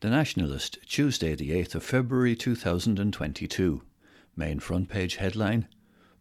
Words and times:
The 0.00 0.10
Nationalist, 0.10 0.78
Tuesday, 0.86 1.34
the 1.34 1.50
8th 1.50 1.74
of 1.74 1.82
February 1.82 2.36
2022. 2.36 3.82
Main 4.36 4.60
front 4.60 4.88
page 4.88 5.16
headline 5.16 5.66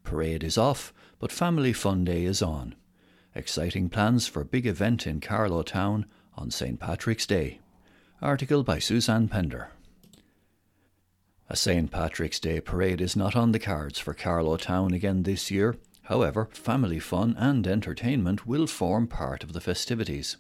Parade 0.03 0.43
is 0.43 0.57
off, 0.57 0.91
but 1.19 1.31
Family 1.31 1.73
Fun 1.73 2.03
Day 2.03 2.23
is 2.23 2.41
on. 2.41 2.73
Exciting 3.35 3.89
plans 3.89 4.25
for 4.25 4.43
big 4.43 4.65
event 4.65 5.05
in 5.05 5.19
Carlow 5.19 5.61
Town 5.61 6.07
on 6.33 6.49
St. 6.49 6.79
Patrick's 6.79 7.27
Day. 7.27 7.59
Article 8.19 8.63
by 8.63 8.79
Suzanne 8.79 9.27
Pender. 9.27 9.69
A 11.47 11.55
St. 11.55 11.91
Patrick's 11.91 12.39
Day 12.39 12.59
parade 12.59 12.99
is 12.99 13.15
not 13.15 13.35
on 13.35 13.51
the 13.51 13.59
cards 13.59 13.99
for 13.99 14.15
Carlow 14.15 14.57
Town 14.57 14.91
again 14.91 15.21
this 15.21 15.51
year. 15.51 15.75
However, 16.05 16.49
family 16.51 16.97
fun 16.97 17.35
and 17.37 17.67
entertainment 17.67 18.47
will 18.47 18.65
form 18.65 19.05
part 19.05 19.43
of 19.43 19.53
the 19.53 19.61
festivities. 19.61 20.37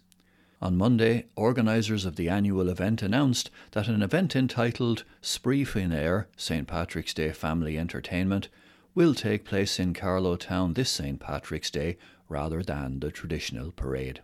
On 0.59 0.75
Monday, 0.75 1.27
organisers 1.35 2.03
of 2.03 2.15
the 2.15 2.29
annual 2.29 2.67
event 2.67 3.03
announced 3.03 3.51
that 3.71 3.87
an 3.87 4.01
event 4.01 4.35
entitled 4.35 5.03
Spraoi 5.21 5.63
Faoin 5.67 5.93
Aer 5.93 6.29
St 6.35 6.67
Patrick's 6.67 7.13
Day 7.13 7.31
Family 7.31 7.77
Entertainment 7.77 8.49
will 8.95 9.13
take 9.13 9.45
place 9.45 9.79
in 9.79 9.93
Carlow 9.93 10.35
Town 10.35 10.73
this 10.73 10.89
St 10.89 11.19
Patrick's 11.19 11.69
Day 11.69 11.97
rather 12.27 12.63
than 12.63 12.99
the 12.99 13.11
traditional 13.11 13.71
parade. 13.71 14.21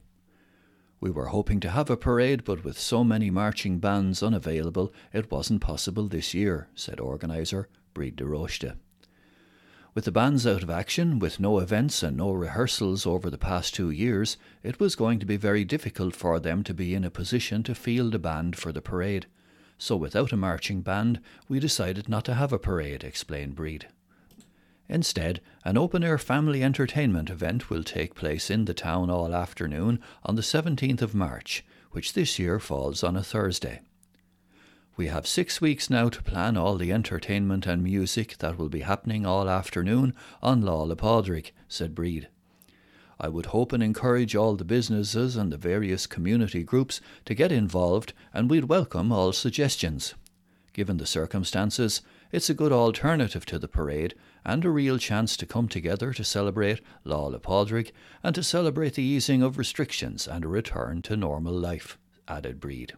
We 1.00 1.12
were 1.12 1.28
hoping 1.28 1.60
to 1.60 1.70
have 1.70 1.92
a 1.92 1.98
parade, 1.98 2.44
but 2.44 2.64
with 2.64 2.80
so 2.80 3.04
many 3.04 3.30
marching 3.30 3.78
bands 3.78 4.24
unavailable, 4.24 4.92
it 5.12 5.30
wasn't 5.30 5.62
possible 5.62 6.08
this 6.08 6.34
year, 6.34 6.68
said 6.74 7.00
organiser 7.00 7.70
Bríd 7.94 8.16
de. 8.16 8.76
With 9.94 10.06
the 10.06 10.12
bands 10.12 10.48
out 10.48 10.64
of 10.64 10.72
action, 10.72 11.20
with 11.20 11.40
no 11.40 11.60
events 11.60 12.02
and 12.02 12.18
no 12.18 12.32
rehearsals 12.32 13.06
over 13.06 13.30
the 13.30 13.38
past 13.38 13.76
two 13.76 13.92
years, 13.92 14.38
it 14.64 14.80
was 14.80 14.96
going 14.96 15.20
to 15.20 15.26
be 15.26 15.38
very 15.38 15.64
difficult 15.64 16.16
for 16.16 16.40
them 16.40 16.64
to 16.64 16.74
be 16.74 16.96
in 16.96 17.04
a 17.04 17.12
position 17.12 17.62
to 17.64 17.76
field 17.76 18.16
a 18.16 18.20
band 18.20 18.56
for 18.56 18.72
the 18.72 18.82
parade. 18.82 19.28
So, 19.78 19.96
without 19.96 20.32
a 20.32 20.38
marching 20.38 20.82
band, 20.82 21.20
we 21.48 21.60
decided 21.60 22.10
not 22.10 22.26
to 22.26 22.34
have 22.34 22.52
a 22.52 22.58
parade, 22.58 23.04
explained 23.04 23.56
Bríd. 23.56 23.84
Instead, 24.90 25.42
an 25.64 25.78
open 25.78 26.04
air 26.04 26.18
family 26.18 26.64
entertainment 26.64 27.30
event 27.30 27.70
will 27.70 27.84
take 27.84 28.16
place 28.16 28.50
in 28.50 28.66
the 28.66 28.74
town 28.74 29.12
all 29.12 29.36
afternoon 29.36 30.00
on 30.24 30.36
the 30.36 30.42
17th 30.42 31.04
of 31.04 31.14
March, 31.14 31.64
which 31.92 32.14
this 32.14 32.40
year 32.40 32.60
falls 32.60 33.04
on 33.04 33.16
a 33.16 33.24
Thursday. 33.24 33.82
We 34.96 35.08
have 35.08 35.26
six 35.26 35.60
weeks 35.60 35.90
now 35.90 36.10
to 36.10 36.22
plan 36.22 36.56
all 36.56 36.78
the 36.78 36.94
entertainment 36.94 37.66
and 37.66 37.84
music 37.84 38.38
that 38.38 38.60
will 38.60 38.70
be 38.70 38.82
happening 38.82 39.26
all 39.26 39.50
afternoon 39.50 40.14
on 40.42 40.62
Pádraig, 40.62 41.52
said 41.68 41.96
Bríd. 41.96 42.28
I 43.20 43.28
would 43.28 43.48
hope 43.48 43.74
and 43.74 43.82
encourage 43.82 44.36
all 44.36 44.56
the 44.56 44.64
businesses 44.64 45.36
and 45.36 45.52
the 45.52 45.58
various 45.58 46.06
community 46.06 46.62
groups 46.62 47.02
to 47.26 47.34
get 47.34 47.52
involved, 47.52 48.14
and 48.36 48.52
we'd 48.52 48.66
welcome 48.66 49.12
all 49.12 49.34
suggestions. 49.34 50.14
Given 50.74 50.98
the 50.98 51.08
circumstances, 51.08 52.02
it's 52.32 52.52
a 52.52 52.56
good 52.56 52.72
alternative 52.72 53.48
to 53.48 53.58
the 53.58 53.68
parade 53.68 54.14
and 54.46 54.64
a 54.64 54.70
real 54.70 55.00
chance 55.00 55.36
to 55.38 55.48
come 55.48 55.68
together 55.68 56.14
to 56.14 56.24
celebrate 56.24 56.82
Pádraig 57.04 57.92
and 58.22 58.36
to 58.36 58.44
celebrate 58.44 58.94
the 58.94 59.04
easing 59.04 59.42
of 59.42 59.58
restrictions 59.58 60.28
and 60.28 60.46
a 60.46 60.48
return 60.48 61.02
to 61.04 61.18
normal 61.18 61.54
life, 61.54 61.98
added 62.28 62.60
Bríd. 62.60 62.92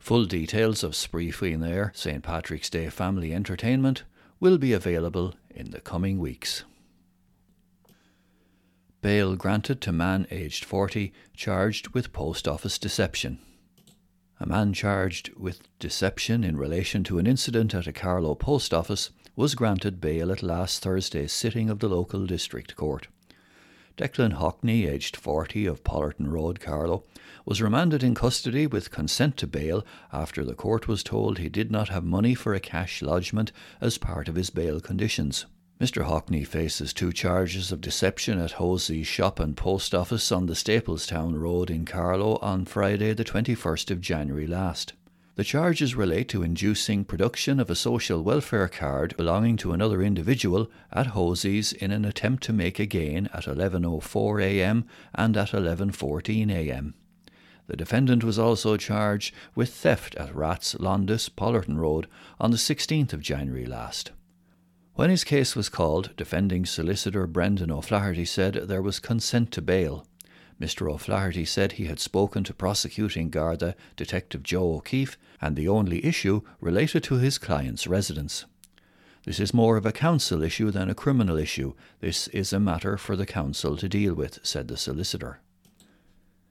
Full 0.00 0.24
details 0.24 0.82
of 0.82 0.92
Spraoi 0.92 1.32
Faoin 1.32 1.64
Aer 1.64 1.92
St 1.94 2.22
Patrick's 2.22 2.70
Day 2.70 2.88
family 2.88 3.34
entertainment 3.34 4.02
will 4.40 4.56
be 4.56 4.72
available 4.72 5.34
in 5.50 5.70
the 5.70 5.80
coming 5.80 6.18
weeks. 6.18 6.64
Bail 9.02 9.36
granted 9.36 9.80
to 9.82 9.92
man 9.92 10.26
aged 10.30 10.64
40 10.64 11.12
charged 11.34 11.88
with 11.88 12.14
post 12.14 12.48
office 12.48 12.78
deception. 12.78 13.40
A 14.40 14.46
man 14.46 14.72
charged 14.72 15.32
with 15.36 15.60
deception 15.78 16.44
in 16.44 16.56
relation 16.56 17.04
to 17.04 17.18
an 17.18 17.26
incident 17.26 17.74
at 17.74 17.86
a 17.86 17.92
Carlow 17.92 18.34
post 18.34 18.72
office 18.72 19.10
was 19.36 19.54
granted 19.54 20.00
bail 20.00 20.32
at 20.32 20.42
last 20.42 20.82
Thursday's 20.82 21.32
sitting 21.32 21.68
of 21.68 21.78
the 21.78 21.88
local 21.88 22.26
district 22.26 22.74
court. 22.74 23.08
Declan 24.00 24.38
Hockney, 24.38 24.88
aged 24.88 25.14
40, 25.14 25.66
of 25.66 25.84
Pollerton 25.84 26.32
Road, 26.32 26.58
Carlow, 26.58 27.04
was 27.44 27.60
remanded 27.60 28.02
in 28.02 28.14
custody 28.14 28.66
with 28.66 28.90
consent 28.90 29.36
to 29.36 29.46
bail 29.46 29.84
after 30.10 30.42
the 30.42 30.54
court 30.54 30.88
was 30.88 31.02
told 31.02 31.36
he 31.36 31.50
did 31.50 31.70
not 31.70 31.90
have 31.90 32.02
money 32.02 32.34
for 32.34 32.54
a 32.54 32.60
cash 32.60 33.02
lodgment 33.02 33.52
as 33.78 33.98
part 33.98 34.26
of 34.26 34.36
his 34.36 34.48
bail 34.48 34.80
conditions. 34.80 35.44
Mr. 35.78 36.06
Hockney 36.06 36.46
faces 36.46 36.94
two 36.94 37.12
charges 37.12 37.70
of 37.70 37.82
deception 37.82 38.38
at 38.38 38.52
Hosey's 38.52 39.06
shop 39.06 39.38
and 39.38 39.54
post 39.54 39.94
office 39.94 40.32
on 40.32 40.46
the 40.46 40.54
Staplestown 40.54 41.38
Road 41.38 41.68
in 41.68 41.84
Carlow 41.84 42.38
on 42.40 42.64
Friday, 42.64 43.12
the 43.12 43.22
21st 43.22 43.90
of 43.90 44.00
January 44.00 44.46
last. 44.46 44.94
The 45.40 45.44
charges 45.44 45.94
relate 45.94 46.28
to 46.28 46.42
inducing 46.42 47.06
production 47.06 47.60
of 47.60 47.70
a 47.70 47.74
social 47.74 48.22
welfare 48.22 48.68
card 48.68 49.16
belonging 49.16 49.56
to 49.56 49.72
another 49.72 50.02
individual 50.02 50.70
at 50.92 51.16
Hosey's 51.16 51.72
in 51.72 51.90
an 51.92 52.04
attempt 52.04 52.42
to 52.42 52.52
make 52.52 52.78
a 52.78 52.84
gain 52.84 53.30
at 53.32 53.44
11:04 53.44 54.42
a.m. 54.42 54.84
and 55.14 55.34
at 55.38 55.52
11:14 55.52 56.50
a.m. 56.50 56.92
The 57.68 57.76
defendant 57.78 58.22
was 58.22 58.38
also 58.38 58.76
charged 58.76 59.34
with 59.54 59.72
theft 59.72 60.14
at 60.16 60.36
Rats 60.36 60.74
Londis, 60.74 61.30
Pollerton 61.30 61.78
Road 61.78 62.06
on 62.38 62.50
the 62.50 62.58
16th 62.58 63.14
of 63.14 63.22
January 63.22 63.64
last. 63.64 64.10
When 64.92 65.08
his 65.08 65.24
case 65.24 65.56
was 65.56 65.70
called, 65.70 66.14
defending 66.18 66.66
solicitor 66.66 67.26
Brendan 67.26 67.70
O'Flaherty 67.70 68.26
said 68.26 68.68
there 68.68 68.82
was 68.82 68.98
consent 68.98 69.52
to 69.52 69.62
bail. 69.62 70.06
Mr. 70.60 70.92
O'Flaherty 70.92 71.44
said 71.44 71.72
he 71.72 71.86
had 71.86 71.98
spoken 71.98 72.44
to 72.44 72.52
prosecuting 72.52 73.30
Garda 73.30 73.74
Detective 73.96 74.42
Joe 74.42 74.74
O'Keefe, 74.74 75.16
and 75.40 75.56
the 75.56 75.68
only 75.68 76.04
issue 76.04 76.42
related 76.60 77.02
to 77.04 77.14
his 77.14 77.38
client's 77.38 77.86
residence. 77.86 78.44
This 79.24 79.40
is 79.40 79.54
more 79.54 79.76
of 79.76 79.86
a 79.86 79.92
council 79.92 80.42
issue 80.42 80.70
than 80.70 80.90
a 80.90 80.94
criminal 80.94 81.38
issue. 81.38 81.74
This 82.00 82.28
is 82.28 82.52
a 82.52 82.60
matter 82.60 82.96
for 82.96 83.16
the 83.16 83.26
council 83.26 83.76
to 83.76 83.88
deal 83.88 84.14
with, 84.14 84.38
said 84.42 84.68
the 84.68 84.76
solicitor. 84.76 85.40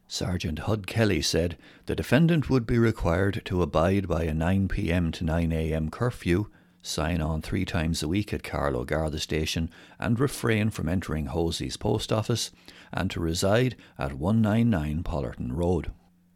Sergeant 0.07 0.59
Hud 0.59 0.87
Kelly 0.87 1.21
said 1.21 1.55
the 1.85 1.95
defendant 1.95 2.49
would 2.49 2.65
be 2.65 2.79
required 2.79 3.43
to 3.45 3.61
abide 3.61 4.07
by 4.07 4.23
a 4.23 4.33
9 4.33 4.67
pm 4.67 5.11
to 5.11 5.23
9 5.23 5.51
am 5.51 5.91
curfew 5.91 6.47
sign 6.81 7.21
on 7.21 7.41
three 7.41 7.65
times 7.65 8.01
a 8.01 8.07
week 8.07 8.33
at 8.33 8.43
Carlow 8.43 8.85
Garda 8.85 9.19
Station 9.19 9.69
and 9.99 10.19
refrain 10.19 10.69
from 10.69 10.87
entering 10.89 11.27
Hosey's 11.27 11.77
post 11.77 12.11
office, 12.11 12.51
and 12.91 13.11
to 13.11 13.19
reside 13.19 13.75
at 13.97 14.13
199 14.13 15.03
Pollerton 15.03 15.55
Road. 15.55 15.91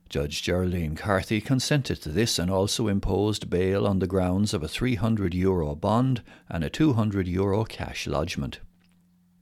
Judge 0.10 0.44
Geraldine 0.44 0.96
Carthy 0.96 1.42
consented 1.42 2.02
to 2.02 2.10
this 2.10 2.38
and 2.38 2.52
also 2.52 2.88
imposed 2.88 3.50
bail 3.50 3.88
on 3.88 3.98
the 4.00 4.06
grounds 4.06 4.54
of 4.54 4.62
a 4.62 4.68
300 4.68 5.34
euro 5.34 5.74
bond 5.74 6.22
and 6.50 6.64
a 6.64 6.70
200 6.70 7.28
euro 7.28 7.64
cash 7.64 8.06
lodgment. 8.06 8.60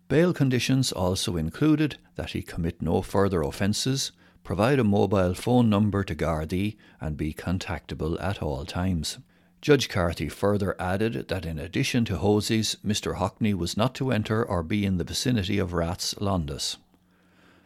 Bail 0.07 0.33
conditions 0.33 0.91
also 0.91 1.35
included 1.35 1.97
that 2.15 2.31
he 2.31 2.41
commit 2.41 2.81
no 2.81 3.01
further 3.01 3.41
offences, 3.41 4.11
provide 4.43 4.79
a 4.79 4.83
mobile 4.83 5.33
phone 5.33 5.69
number 5.69 6.03
to 6.03 6.15
Gardaí, 6.15 6.77
and 6.99 7.17
be 7.17 7.33
contactable 7.33 8.21
at 8.21 8.41
all 8.41 8.65
times. 8.65 9.19
Judge 9.61 9.89
Carthy 9.89 10.27
further 10.27 10.75
added 10.79 11.27
that 11.27 11.45
in 11.45 11.59
addition 11.59 12.03
to 12.05 12.17
Hosey's, 12.17 12.77
Mr. 12.83 13.17
Hockney 13.17 13.53
was 13.53 13.77
not 13.77 13.93
to 13.95 14.11
enter 14.11 14.43
or 14.43 14.63
be 14.63 14.85
in 14.85 14.97
the 14.97 15.03
vicinity 15.03 15.59
of 15.59 15.73
Rats 15.73 16.15
Londis. 16.15 16.77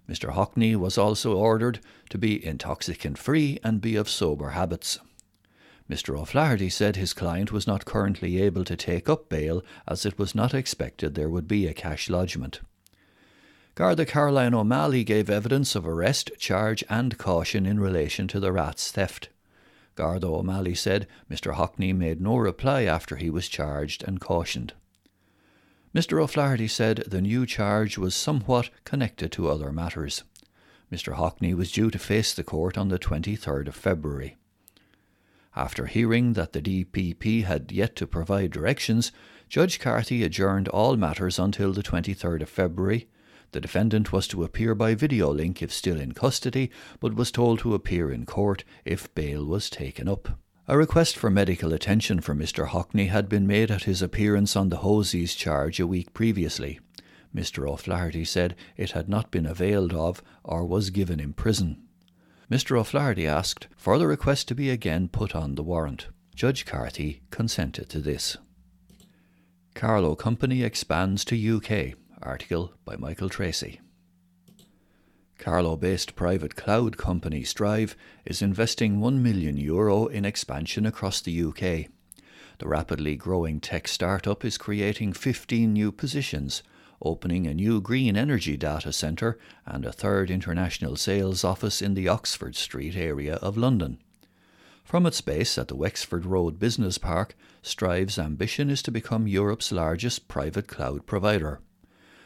Mr. 0.09 0.33
Hockney 0.33 0.75
was 0.75 0.97
also 0.97 1.37
ordered 1.37 1.79
to 2.09 2.17
be 2.17 2.45
intoxicant 2.45 3.17
free 3.17 3.59
and 3.63 3.79
be 3.79 3.95
of 3.95 4.09
sober 4.09 4.49
habits. 4.49 4.99
Mr. 5.89 6.19
O'Flaherty 6.19 6.69
said 6.69 6.97
his 6.97 7.13
client 7.13 7.53
was 7.53 7.65
not 7.65 7.85
currently 7.85 8.41
able 8.41 8.65
to 8.65 8.75
take 8.75 9.07
up 9.07 9.29
bail 9.29 9.63
as 9.87 10.05
it 10.05 10.19
was 10.19 10.35
not 10.35 10.53
expected 10.53 11.15
there 11.15 11.29
would 11.29 11.47
be 11.47 11.65
a 11.65 11.73
cash 11.73 12.09
lodgment. 12.09 12.59
Garda 13.73 14.05
Caroline 14.05 14.53
O'Malley 14.53 15.03
gave 15.05 15.29
evidence 15.29 15.75
of 15.75 15.87
arrest, 15.87 16.31
charge, 16.39 16.83
and 16.89 17.17
caution 17.17 17.65
in 17.65 17.79
relation 17.79 18.27
to 18.27 18.39
the 18.39 18.51
rat's 18.51 18.91
theft. 18.91 19.29
Garda 19.95 20.27
O'Malley 20.27 20.75
said 20.75 21.07
Mr. 21.31 21.55
Hockney 21.55 21.93
made 21.93 22.21
no 22.21 22.35
reply 22.37 22.83
after 22.83 23.15
he 23.15 23.29
was 23.29 23.47
charged 23.47 24.03
and 24.03 24.19
cautioned. 24.19 24.73
Mr. 25.93 26.21
O'Flaherty 26.21 26.67
said 26.67 27.05
the 27.07 27.21
new 27.21 27.45
charge 27.45 27.97
was 27.97 28.13
somewhat 28.13 28.69
connected 28.83 29.31
to 29.31 29.47
other 29.47 29.71
matters. 29.71 30.23
Mr. 30.91 31.15
Hockney 31.15 31.55
was 31.55 31.71
due 31.71 31.89
to 31.89 31.97
face 31.97 32.33
the 32.33 32.43
court 32.43 32.77
on 32.77 32.89
the 32.89 32.99
23rd 32.99 33.67
of 33.69 33.75
February. 33.75 34.35
After 35.55 35.85
hearing 35.85 36.33
that 36.33 36.51
the 36.51 36.61
DPP 36.61 37.45
had 37.45 37.71
yet 37.71 37.95
to 37.95 38.05
provide 38.05 38.51
directions, 38.51 39.13
Judge 39.47 39.79
Carthy 39.79 40.23
adjourned 40.23 40.67
all 40.67 40.97
matters 40.97 41.39
until 41.39 41.71
the 41.71 41.83
23rd 41.83 42.41
of 42.41 42.49
February 42.49 43.07
the 43.55 43.61
defendant 43.61 44.11
was 44.11 44.27
to 44.27 44.43
appear 44.43 44.75
by 44.75 44.93
video 44.93 45.31
link 45.31 45.61
if 45.61 45.71
still 45.71 45.97
in 45.97 46.11
custody, 46.11 46.69
but 46.99 47.15
was 47.15 47.31
told 47.31 47.57
to 47.57 47.73
appear 47.73 48.11
in 48.11 48.25
court 48.25 48.65
if 48.83 49.15
bail 49.15 49.45
was 49.45 49.69
taken 49.69 50.09
up. 50.09 50.37
A 50.67 50.77
request 50.77 51.15
for 51.15 51.29
medical 51.29 51.71
attention 51.71 52.19
for 52.19 52.35
Mr. 52.35 52.67
Hockney 52.67 53.07
had 53.07 53.29
been 53.29 53.47
made 53.47 53.71
at 53.71 53.83
his 53.83 54.01
appearance 54.01 54.57
on 54.57 54.67
the 54.67 54.79
Hosey's 54.79 55.33
charge 55.35 55.79
a 55.79 55.87
week 55.87 56.13
previously. 56.13 56.81
Mr. 57.33 57.65
O'Flaherty 57.65 58.25
said 58.25 58.57
it 58.75 58.91
had 58.91 59.07
not 59.07 59.31
been 59.31 59.45
availed 59.45 59.93
of 59.93 60.21
or 60.43 60.65
was 60.65 60.89
given 60.89 61.21
in 61.21 61.31
prison. 61.31 61.81
Mr. 62.51 62.77
O'Flaherty 62.77 63.25
asked 63.25 63.69
for 63.77 63.97
the 63.97 64.05
request 64.05 64.49
to 64.49 64.55
be 64.55 64.69
again 64.69 65.07
put 65.07 65.33
on 65.33 65.55
the 65.55 65.63
warrant. 65.63 66.07
Judge 66.35 66.65
Carthy 66.65 67.21
consented 67.31 67.87
to 67.87 67.99
this. 67.99 68.35
Carlow 69.75 70.13
Company 70.15 70.61
expands 70.61 71.23
to 71.23 71.55
UK. 71.57 71.95
Article 72.25 72.73
by 72.83 72.95
Michael 72.95 73.29
Tracy. 73.29 73.79
Carlow 75.37 75.75
based 75.75 76.15
private 76.15 76.55
cloud 76.55 76.97
company 76.97 77.43
Strive 77.43 77.95
is 78.25 78.41
investing 78.41 78.99
1 78.99 79.21
million 79.21 79.57
euro 79.57 80.07
in 80.07 80.25
expansion 80.25 80.87
across 80.87 81.21
the 81.21 81.43
UK. 81.43 81.91
The 82.57 82.67
rapidly 82.67 83.15
growing 83.15 83.59
tech 83.59 83.87
startup 83.87 84.43
is 84.43 84.57
creating 84.57 85.13
15 85.13 85.71
new 85.71 85.91
positions, 85.91 86.63
opening 86.99 87.45
a 87.45 87.53
new 87.53 87.79
green 87.79 88.17
energy 88.17 88.57
data 88.57 88.91
centre 88.91 89.37
and 89.65 89.85
a 89.85 89.91
third 89.91 90.31
international 90.31 90.95
sales 90.95 91.43
office 91.43 91.79
in 91.79 91.93
the 91.93 92.07
Oxford 92.07 92.55
Street 92.55 92.95
area 92.95 93.35
of 93.35 93.55
London. 93.55 93.99
From 94.83 95.05
its 95.05 95.21
base 95.21 95.57
at 95.59 95.67
the 95.67 95.75
Wexford 95.75 96.25
Road 96.25 96.57
Business 96.57 96.97
Park, 96.97 97.35
Strive's 97.61 98.17
ambition 98.17 98.69
is 98.69 98.81
to 98.83 98.91
become 98.91 99.27
Europe's 99.27 99.71
largest 99.71 100.27
private 100.27 100.67
cloud 100.67 101.05
provider. 101.05 101.59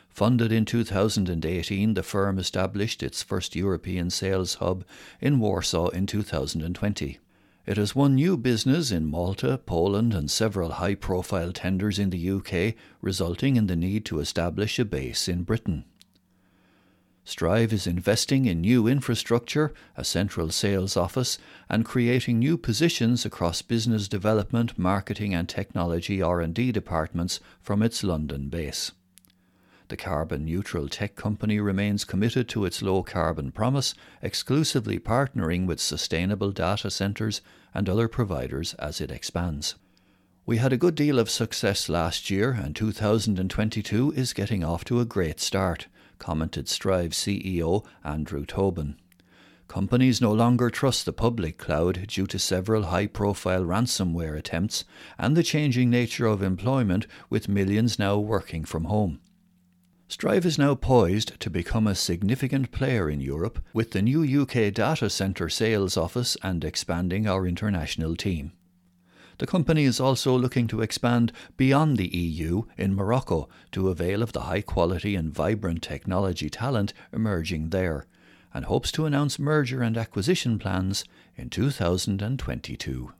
Funded 0.10 0.52
in 0.52 0.66
2018, 0.66 1.94
the 1.94 2.04
firm 2.04 2.40
established 2.40 3.02
its 3.02 3.24
first 3.24 3.56
European 3.56 4.10
sales 4.10 4.56
hub 4.56 4.84
in 5.22 5.40
Warsaw 5.40 5.90
in 5.90 6.08
2020. 6.08 7.20
It 7.66 7.78
has 7.78 7.96
won 7.96 8.16
new 8.16 8.36
business 8.36 8.92
in 8.92 9.06
Malta, 9.06 9.60
Poland, 9.64 10.14
and 10.14 10.30
several 10.30 10.72
high 10.72 10.96
profile 10.96 11.52
tenders 11.52 12.00
in 12.00 12.10
the 12.10 12.30
UK, 12.32 12.76
resulting 13.02 13.56
in 13.56 13.68
the 13.68 13.76
need 13.76 14.06
to 14.06 14.20
establish 14.20 14.80
a 14.80 14.86
base 14.86 15.28
in 15.28 15.44
Britain. 15.44 15.86
Strive 17.24 17.72
is 17.72 17.86
investing 17.86 18.46
in 18.46 18.62
new 18.62 18.88
infrastructure, 18.88 19.72
a 19.96 20.04
central 20.04 20.50
sales 20.50 20.98
office, 20.98 21.38
and 21.70 21.86
creating 21.86 22.40
new 22.40 22.58
positions 22.58 23.24
across 23.24 23.62
business 23.62 24.08
development, 24.08 24.80
marketing 24.80 25.36
and 25.36 25.48
technology 25.48 26.24
R&D 26.24 26.72
departments 26.72 27.40
from 27.62 27.84
its 27.84 28.04
London 28.04 28.50
base. 28.50 28.94
The 29.90 29.98
carbon 29.98 30.46
neutral 30.46 30.88
tech 30.88 31.16
company 31.16 31.60
remains 31.60 32.06
committed 32.06 32.48
to 32.50 32.64
its 32.64 32.82
low 32.82 33.04
carbon 33.04 33.52
promise, 33.52 33.94
exclusively 34.22 35.00
partnering 35.00 35.66
with 35.66 35.80
sustainable 35.80 36.52
data 36.52 36.90
centres 36.90 37.42
and 37.74 37.90
other 37.90 38.08
providers 38.08 38.76
as 38.76 39.02
it 39.02 39.12
expands. 39.12 39.76
We 40.46 40.58
had 40.58 40.74
a 40.74 40.78
good 40.78 40.96
deal 40.96 41.20
of 41.20 41.30
success 41.30 41.90
last 41.90 42.30
year, 42.30 42.52
and 42.52 42.76
2022 42.76 44.14
is 44.16 44.34
getting 44.34 44.64
off 44.64 44.86
to 44.86 45.00
a 45.00 45.06
great 45.06 45.40
start 45.40 45.88
commented 46.20 46.68
Strive 46.68 47.12
CEO 47.12 47.84
Andrew 48.04 48.46
Tobin. 48.46 48.96
Companies 49.68 50.20
no 50.22 50.32
longer 50.32 50.70
trust 50.70 51.06
the 51.06 51.14
public 51.14 51.58
cloud 51.58 52.08
due 52.08 52.28
to 52.28 52.38
several 52.40 52.84
high 52.84 53.08
profile 53.08 53.64
ransomware 53.64 54.38
attempts 54.38 54.84
and 55.18 55.36
the 55.36 55.44
changing 55.44 55.90
nature 55.90 56.26
of 56.26 56.44
employment, 56.44 57.08
with 57.30 57.48
millions 57.48 57.98
now 57.98 58.18
working 58.18 58.66
from 58.66 58.86
home. 58.86 59.20
Strive 60.12 60.44
is 60.44 60.58
now 60.58 60.74
poised 60.74 61.40
to 61.40 61.52
become 61.52 61.86
a 61.86 61.94
significant 61.94 62.72
player 62.72 63.12
in 63.12 63.22
Europe 63.22 63.64
with 63.74 63.92
the 63.92 64.02
new 64.02 64.42
UK 64.42 64.74
data 64.74 65.08
centre 65.08 65.50
sales 65.50 65.96
office 65.96 66.36
and 66.42 66.66
expanding 66.66 67.28
our 67.28 67.46
international 67.46 68.16
team. 68.16 68.52
The 69.38 69.46
company 69.46 69.84
is 69.84 70.00
also 70.00 70.36
looking 70.36 70.66
to 70.70 70.82
expand 70.82 71.32
beyond 71.58 71.98
the 71.98 72.08
EU 72.08 72.64
in 72.76 72.96
Morocco 72.96 73.50
to 73.72 73.90
avail 73.90 74.24
of 74.24 74.34
the 74.34 74.42
high 74.42 74.64
quality 74.64 75.16
and 75.16 75.32
vibrant 75.32 75.84
technology 75.84 76.50
talent 76.50 76.92
emerging 77.14 77.70
there, 77.70 78.08
and 78.52 78.66
hopes 78.66 78.92
to 78.94 79.06
announce 79.06 79.38
merger 79.38 79.84
and 79.84 79.96
acquisition 79.96 80.58
plans 80.58 81.06
in 81.38 81.52
2022. 81.52 83.14